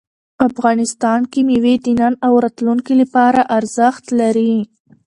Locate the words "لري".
4.19-4.55